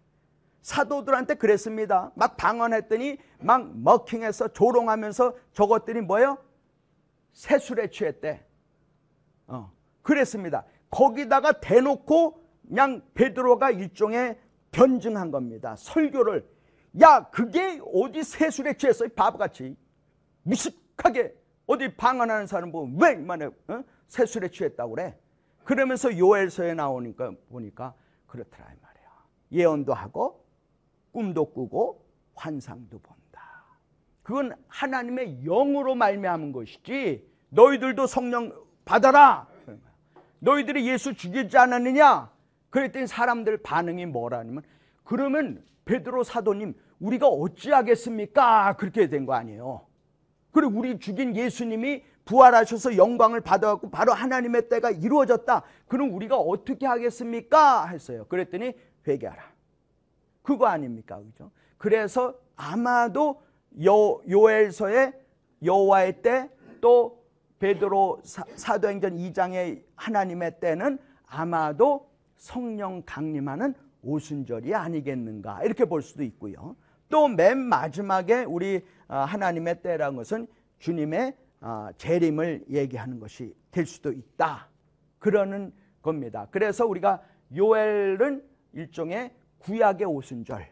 [0.62, 2.10] 사도들한테 그랬습니다.
[2.16, 6.38] 막 방언했더니 막 머킹해서 조롱하면서 저것들이 뭐예요?
[7.34, 8.42] 세술에 취했대.
[9.46, 9.70] 어,
[10.02, 10.64] 그랬습니다.
[10.90, 14.38] 거기다가 대놓고 그냥 베드로가 일종의
[14.70, 15.76] 변증한 겁니다.
[15.76, 16.48] 설교를
[17.00, 19.76] 야 그게 어디 세술에 취했어 바보같이
[20.42, 21.34] 무식하게
[21.66, 23.84] 어디 방언하는 사람 보면 왜 이만해 어?
[24.06, 25.18] 세술에 취했다고 그래
[25.64, 27.94] 그러면서 요엘서에 나오니까 보니까
[28.26, 29.24] 그렇더라 이 말이야.
[29.52, 30.44] 예언도 하고
[31.12, 33.23] 꿈도 꾸고 환상도 본다.
[34.24, 38.52] 그건 하나님의 영으로 말미암은 것이지 너희들도 성령
[38.84, 39.46] 받아라.
[40.40, 42.30] 너희들이 예수 죽이지 않았느냐?
[42.70, 44.62] 그랬더니 사람들 반응이 뭐라냐면
[45.04, 48.76] 그러면 베드로 사도님 우리가 어찌하겠습니까?
[48.78, 49.86] 그렇게 된 거 아니에요.
[50.52, 55.62] 그리고 우리 죽인 예수님이 부활하셔서 영광을 받아갖고 바로 하나님의 때가 이루어졌다.
[55.86, 57.86] 그럼 우리가 어떻게 하겠습니까?
[57.88, 58.24] 했어요.
[58.28, 58.72] 그랬더니
[59.06, 59.42] 회개하라.
[60.42, 61.18] 그거 아닙니까?
[61.18, 61.50] 그죠?
[61.76, 63.42] 그래서 아마도
[63.82, 65.12] 요, 요엘서의
[65.62, 67.24] 여호와의 때 또
[67.60, 76.76] 베드로 사, 도행전 2장의 하나님의 때는 아마도 성령 강림하는 오순절이 아니겠는가 이렇게 볼 수도 있고요.
[77.08, 80.46] 또 맨 마지막에 우리 아, 하나님의 때라는 것은
[80.78, 84.68] 주님의 아, 재림을 얘기하는 것이 될 수도 있다.
[85.18, 86.48] 그러는 겁니다.
[86.50, 87.22] 그래서 우리가
[87.56, 90.66] 요엘은 일종의 구약의 오순절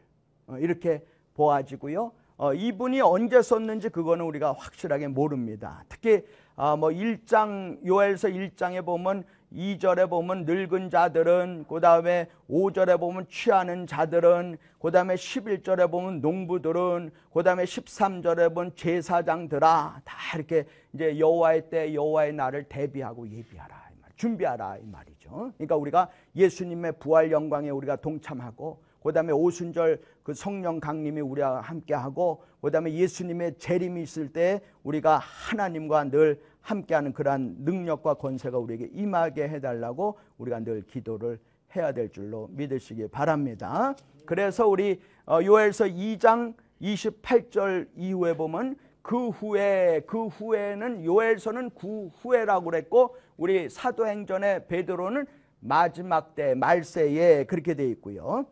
[0.49, 2.13] 어, 이렇게 보아지고요.
[2.43, 5.85] 어, 이분이 언제 썼는지 그거는 우리가 확실하게 모릅니다.
[5.89, 6.23] 특히
[6.57, 14.59] 아, 뭐 1장 요엘서 1장에 보면 2절에 보면 늙은 자들은 그다음에 5절에 보면 취하는 자들은
[14.81, 22.65] 그다음에 11절에 보면 농부들은 그다음에 13절에 보면 제사장들아 다 이렇게 이제 여호와의 때 여호와의 날을
[22.65, 23.83] 대비하고 예비하라
[24.17, 25.53] 준비하라 이 말이죠.
[25.57, 32.43] 그러니까 우리가 예수님의 부활 영광에 우리가 동참하고 그다음에 오순절 그 성령 강림이 우리와 함께 하고
[32.61, 39.61] 그다음에 예수님의 재림이 있을 때 우리가 하나님과 늘 함께하는 그러한 능력과 권세가 우리에게 임하게 해
[39.61, 41.39] 달라고 우리가 늘 기도를
[41.75, 43.95] 해야 될 줄로 믿으시기 바랍니다.
[44.27, 52.65] 그래서 우리 어, 요엘서 2장 28절 이후에 보면 그 후에 그 후에는 요엘서는 그 후에라고
[52.67, 55.27] 그랬고 우리 사도행전의 베드로는
[55.59, 58.47] 마지막 때 말세에 그렇게 돼 있고요.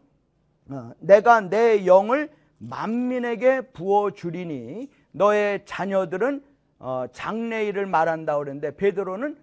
[0.71, 6.45] 어, 내가 내 영을 만민에게 부어 주리니 너의 자녀들은
[6.79, 9.37] 어, 장래일을 말한다 그랬는데 베드로는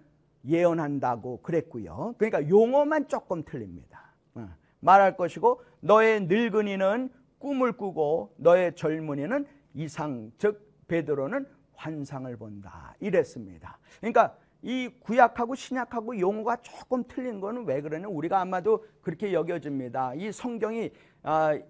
[0.46, 2.14] 예언한다고 그랬고요.
[2.16, 4.14] 그러니까 용어만 조금 틀립니다.
[4.34, 4.48] 어,
[4.80, 13.78] 말할 것이고 너의 늙은이는 꿈을 꾸고 너의 젊은이는 이상 즉 베드로는 환상을 본다 이랬습니다.
[14.00, 18.08] 그러니까 이 구약하고 신약하고 용어가 조금 틀린 거는 왜 그러냐?
[18.08, 20.14] 우리가 아마도 그렇게 여겨집니다.
[20.14, 20.90] 이 성경이 아,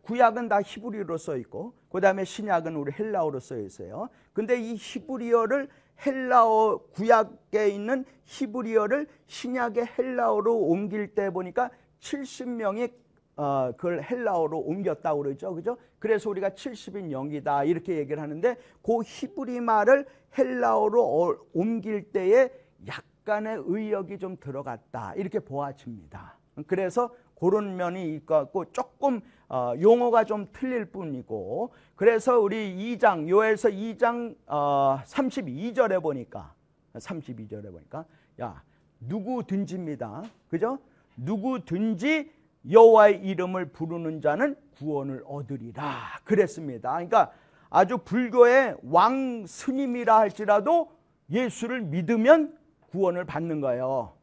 [0.02, 4.08] 구약은 다 히브리어로 써 있고 그 다음에 신약은 우리 헬라어로 써 있어요.
[4.32, 5.68] 근데 이 히브리어를
[6.04, 12.92] 헬라어 구약에 있는 히브리어를 신약의 헬라어로 옮길 때 보니까 70명이
[13.36, 15.54] 어, 그걸 헬라어로 옮겼다고 그러죠.
[15.54, 15.76] 그죠?
[15.98, 17.64] 그래서 우리가 70인 영이다.
[17.64, 20.06] 이렇게 얘기를 하는데 그 히브리 말을
[20.36, 22.50] 헬라어로 어, 옮길 때에
[22.86, 25.14] 약간의 의역이 좀 들어갔다.
[25.14, 26.36] 이렇게 보아집니다.
[26.66, 34.36] 그래서 그런 면이 있고 조금 어, 용어가 좀 틀릴 뿐이고 그래서 우리 2장 요엘서 2장
[34.46, 36.52] 어, 32절에 보니까
[36.94, 38.04] 32절에 보니까
[38.40, 38.62] 야
[39.00, 40.22] 누구든지입니다.
[40.48, 40.78] 그죠?
[41.16, 42.30] 누구든지
[42.70, 46.92] 여호와의 이름을 부르는 자는 구원을 얻으리라 그랬습니다.
[46.92, 47.32] 그러니까
[47.70, 50.90] 아주 불교의 왕 스님이라 할지라도
[51.30, 52.56] 예수를 믿으면
[52.90, 54.14] 구원을 받는 거예요.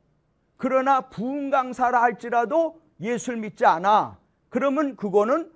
[0.58, 4.18] 그러나 부흥 강사라 할지라도 예수를 믿지 않아.
[4.56, 5.52] 그러면 그거는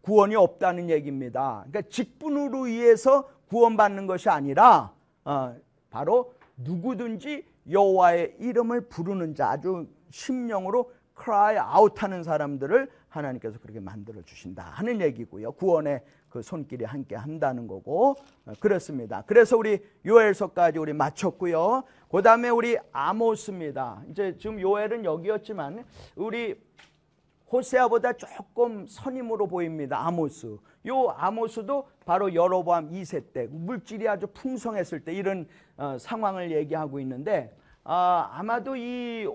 [0.00, 1.64] 구원이 없다는 얘기입니다.
[1.68, 4.92] 그러니까 직분으로 의해서 구원받는 것이 아니라
[5.24, 5.54] 어,
[5.90, 14.20] 바로 누구든지 여호와의 이름을 부르는 자 아주 심령으로 cry out 하는 사람들을 하나님께서 그렇게 만들어
[14.22, 15.52] 주신다 하는 얘기고요.
[15.52, 19.22] 구원의 그 손길이 함께 한다는 거고 어, 그렇습니다.
[19.28, 21.84] 그래서 우리 요엘서까지 우리 마쳤고요.
[22.10, 24.02] 그다음에 우리 아모스입니다.
[24.10, 25.84] 이제 지금 요엘은 여기였지만
[26.16, 26.66] 우리
[27.50, 30.04] 호세아보다 조금 선임으로 보입니다.
[30.06, 30.58] 아모스.
[30.86, 37.56] 요 아모스도 바로 여로보암 2세 때 물질이 아주 풍성했을 때 이런 어, 상황을 얘기하고 있는데
[37.84, 39.28] 아, 아마도 이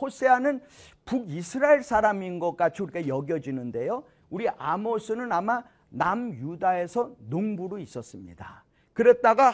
[0.00, 0.60] 호세아는
[1.04, 4.04] 북이스라엘 사람인 것 같이 우리가 여겨지는데요.
[4.28, 8.64] 우리 아모스는 아마 남유다에서 농부로 있었습니다.
[8.92, 9.52] 그랬다가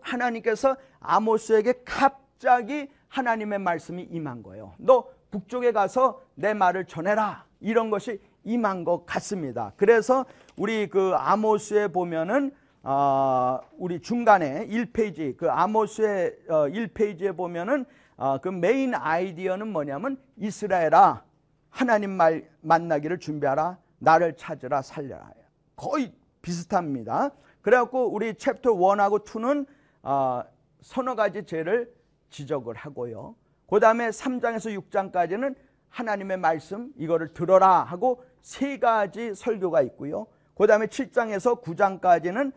[0.00, 4.74] 하나님께서 아모스에게 갑자기 하나님의 말씀이 임한 거예요.
[4.78, 7.44] 너 북쪽에 가서 내 말을 전해라.
[7.60, 9.72] 이런 것이 임한 것 같습니다.
[9.76, 10.24] 그래서
[10.56, 17.84] 우리 그 아모스에 보면은 어, 우리 중간에 1페이지 그 아모스의 어, 1페이지에 보면은
[18.16, 21.24] 어, 그 main idea는 뭐냐면 이스라엘아
[21.70, 25.30] 하나님 말 만나기를 준비하라 나를 찾으라 살리라
[25.74, 27.30] 거의 비슷합니다.
[27.62, 29.66] 그래갖고 우리 챕터 1하고 2는
[30.02, 30.42] 어,
[30.80, 31.92] 서너 가지 죄를
[32.30, 33.34] 지적을 하고요.
[33.74, 35.56] 그 다음에 3장에서 6장까지는
[35.88, 40.28] 하나님의 말씀 이거를 들어라 하고 세 가지 설교가 있고요.
[40.54, 42.52] 그 다음에 7장에서 9장까지는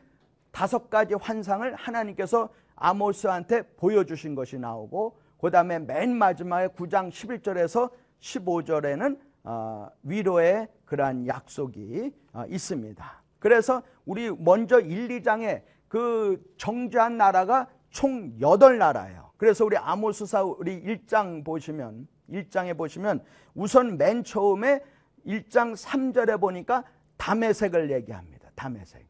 [0.51, 9.19] 다섯 가지 환상을 하나님께서 아모스한테 보여주신 것이 나오고 그 다음에 맨 마지막에 9장 11절에서 15절에는
[9.45, 13.23] 어, 위로의 그러한 약속이 어, 있습니다.
[13.39, 19.26] 그래서 우리 먼저 1, 2장에 그 정죄한 나라가 총 8나라예요.
[19.37, 23.23] 그래서 우리 아모스사 우리 1장 보시면 1장에 보시면
[23.55, 24.83] 우선 맨 처음에
[25.25, 26.83] 1장 3절에 보니까
[27.17, 28.49] 담에색을 얘기합니다.
[28.55, 29.07] 담에색.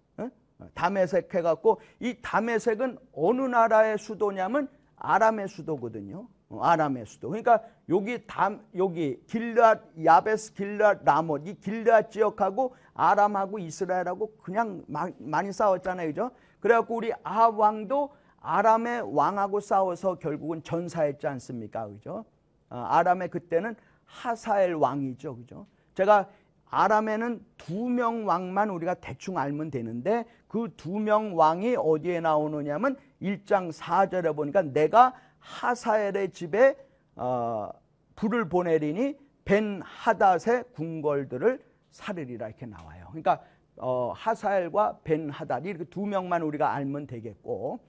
[0.73, 6.27] 담에색 해갖고 이 담에색은 어느 나라의 수도냐면 아람의 수도거든요.
[6.49, 7.29] 어, 아람의 수도.
[7.29, 15.09] 그러니까 여기 담 여기 길르앗 야베스 길르앗 라못 이 길르앗 지역하고 아람하고 이스라엘하고 그냥 마,
[15.19, 16.31] 많이 싸웠잖아요, 그죠?
[16.59, 18.11] 그래갖고 우리 아 왕도
[18.41, 22.25] 아람의 왕하고 싸워서 결국은 전사했지 않습니까, 그죠?
[22.69, 25.67] 어, 아람의 그때는 하사엘 왕이죠, 그죠?
[25.95, 26.29] 제가
[26.69, 33.71] 아람에는 두 명 왕만 우리가 대충 알면 되는데 그 두 명 왕이 어디에 나오느냐면 1장
[33.71, 36.75] 4절에 보니까 내가 하사엘의 집에
[37.15, 37.69] 어,
[38.15, 43.05] 불을 보내리니 벤 하닷의 궁궐들을 사르리라 이렇게 나와요.
[43.09, 43.41] 그러니까
[43.77, 47.79] 어, 하사엘과 벤 하닷이 이렇게 두 명만 우리가 알면 되겠고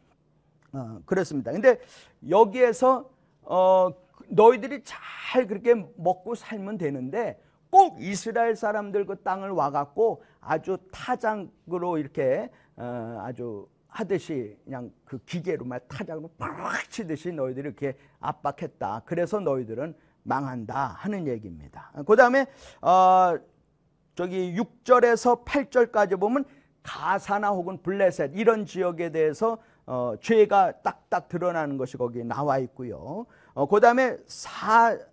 [0.72, 1.52] 어, 그렇습니다.
[1.52, 1.80] 근데
[2.28, 3.08] 여기에서
[3.42, 3.90] 어,
[4.28, 12.50] 너희들이 잘 그렇게 먹고 살면 되는데 꼭 이스라엘 사람들 그 땅을 와갖고 아주 타장으로 이렇게
[12.76, 19.02] 어, 아주 하듯이 그냥 그 기계로만 타작으로 팍 치듯이 너희들이 이렇게 압박했다.
[19.04, 21.90] 그래서 너희들은 망한다 하는 얘기입니다.
[22.06, 22.46] 그 다음에
[22.82, 23.38] 어,
[24.14, 26.44] 저기 6절에서 8절까지 보면
[26.82, 33.24] 가사나 혹은 블레셋 이런 지역에 대해서 어, 죄가 딱딱 드러나는 것이 거기 나와 있고요.
[33.54, 34.18] 어, 그 다음에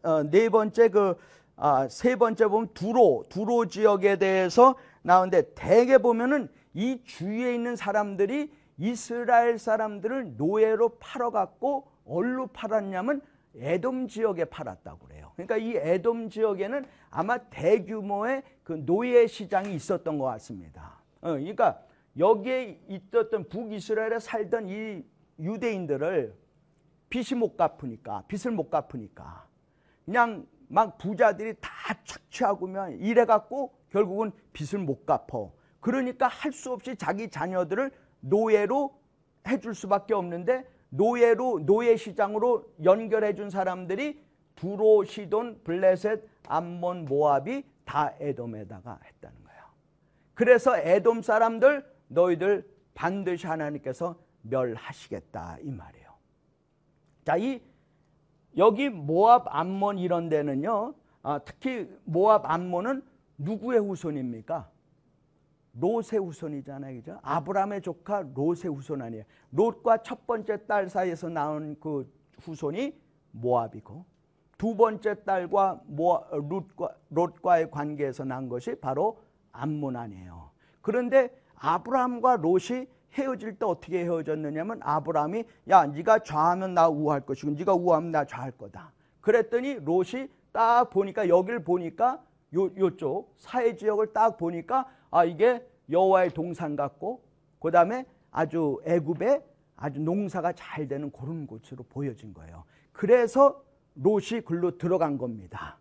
[0.03, 1.17] 어, 네 번째 그
[1.55, 8.51] 아, 세 번째 보면 두로 두로 지역에 대해서 나오는데 대개 보면은 이 주위에 있는 사람들이
[8.77, 13.21] 이스라엘 사람들을 노예로 팔아갖고 얼로 팔았냐면
[13.57, 15.31] 에돔 지역에 팔았다고 그래요.
[15.37, 20.99] 그러니까 이 에돔 지역에는 아마 대규모의 그 노예 시장이 있었던 것 같습니다.
[21.21, 21.79] 어, 그러니까
[22.17, 25.03] 여기에 있었던 북이스라엘에 살던 이
[25.39, 26.33] 유대인들을
[27.09, 29.47] 빚이 못 갚으니까 빚을 못 갚으니까
[30.05, 31.69] 그냥 막 부자들이 다
[32.03, 35.53] 착취하고면 이래갖고 결국은 빚을 못 갚어.
[35.79, 38.99] 그러니까 할 수 없이 자기 자녀들을 노예로
[39.47, 44.23] 해줄 수밖에 없는데 노예로 노예 시장으로 연결해 준 사람들이
[44.55, 49.63] 두로 시돈 블레셋 암몬 모압이 다 에돔에다가 했다는 거예요.
[50.33, 56.05] 그래서 에돔 사람들 너희들 반드시 하나님께서 멸하시겠다 이 말이에요.
[57.23, 57.61] 자, 이
[58.57, 60.93] 여기 모압 암몬 이런 데는요.
[61.23, 63.03] 아, 특히 모압 암몬은
[63.37, 64.69] 누구의 후손입니까?
[65.73, 66.95] 롯의 후손이잖아요.
[66.97, 67.19] 그죠?
[67.21, 69.23] 아브라함의 조카 롯의 후손 아니에요.
[69.51, 72.09] 롯과 첫 번째 딸 사이에서 나온 그
[72.41, 72.97] 후손이
[73.31, 74.05] 모압이고
[74.57, 79.19] 두 번째 딸과 모아, 롯과, 롯과의 관계에서 난 것이 바로
[79.51, 80.51] 암몬 아니에요.
[80.81, 87.73] 그런데 아브라함과 롯이 헤어질 때 어떻게 헤어졌느냐면 아브라함이 야 네가 좌하면 나 우할 것이고 네가
[87.73, 88.91] 우하면 나 좌할 거다.
[89.21, 92.21] 그랬더니 롯이 딱 보니까 여기를 보니까
[92.55, 97.23] 요 요쪽 사해 지역을 딱 보니까 아 이게 여호와의 동산 같고
[97.59, 99.43] 그다음에 아주 애굽에
[99.77, 102.63] 아주 농사가 잘 되는 그런 곳으로 보여진 거예요.
[102.91, 103.63] 그래서
[103.95, 105.77] 롯이 글로 들어간 겁니다.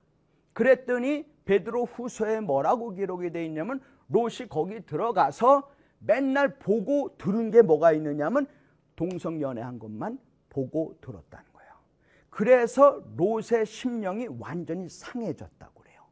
[0.52, 7.92] 그랬더니 베드로 후서에 뭐라고 기록이 되어 있냐면 롯이 거기 들어가서 맨날 보고 들은 게 뭐가
[7.92, 8.46] 있느냐면
[8.96, 10.18] 동성 연애한 것만
[10.50, 11.72] 보고 들었다는 거예요.
[12.30, 16.02] 그래서 롯의 심령이 완전히 상해졌다고 그래요.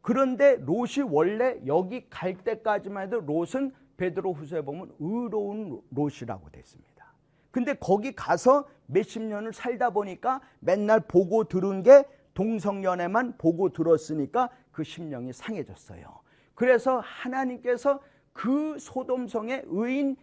[0.00, 7.14] 그런데 롯이 원래 여기 갈 때까지만 해도 롯은 베드로 후서에 보면 의로운 롯이라고 됐습니다.
[7.50, 12.04] 근데 거기 가서 몇십 년을 살다 보니까 맨날 보고 들은 게
[12.34, 16.23] 동성연애만 보고 들었으니까 그 심령이 상해졌어요.
[16.54, 18.00] 그래서 하나님께서
[18.32, 20.16] 그 소돔성에 의인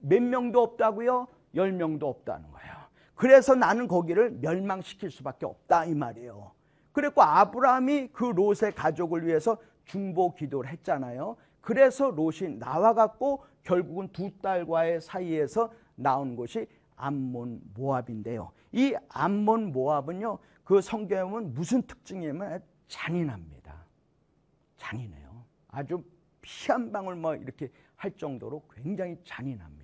[0.00, 1.28] 몇 명도 없다고요?
[1.54, 2.74] 열 명도 없다는 거예요.
[3.14, 6.52] 그래서 나는 거기를 멸망시킬 수밖에 없다 이 말이에요.
[6.92, 11.36] 그랬고 아브라함이 그 롯의 가족을 위해서 중보 기도를 했잖아요.
[11.60, 16.66] 그래서 롯이 나와갖고 결국은 두 딸과의 사이에서 나온 것이
[16.96, 18.52] 암몬 모압인데요.
[18.72, 20.38] 이 암몬 모압은요.
[20.64, 23.74] 그 성경에 보면 무슨 특징이냐면 잔인합니다.
[24.76, 25.23] 잔인해요.
[25.74, 26.02] 아주
[26.40, 29.83] 피 한 방울 뭐 이렇게 할 정도로 굉장히 잔인합니다.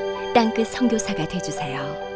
[0.33, 2.10] 땅끝 선교사가 되주세요.